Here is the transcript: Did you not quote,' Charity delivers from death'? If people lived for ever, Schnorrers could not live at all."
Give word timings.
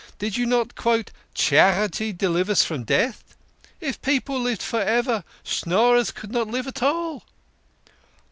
Did 0.17 0.35
you 0.35 0.47
not 0.47 0.73
quote,' 0.73 1.11
Charity 1.35 2.11
delivers 2.11 2.63
from 2.63 2.85
death'? 2.85 3.35
If 3.79 4.01
people 4.01 4.39
lived 4.41 4.63
for 4.63 4.81
ever, 4.81 5.23
Schnorrers 5.43 6.09
could 6.09 6.31
not 6.31 6.47
live 6.47 6.65
at 6.65 6.81
all." 6.81 7.23